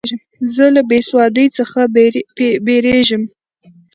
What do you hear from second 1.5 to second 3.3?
څخه بېریږم.